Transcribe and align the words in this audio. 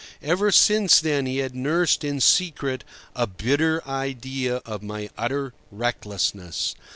Ever 0.23 0.51
since 0.51 0.99
then 0.99 1.27
he 1.27 1.37
had 1.37 1.53
nursed 1.53 2.03
in 2.03 2.21
secret 2.21 2.83
a 3.15 3.27
bitter 3.27 3.87
idea 3.87 4.55
of 4.65 4.81
my 4.81 5.11
utter 5.15 5.53
recklessness. 5.69 6.73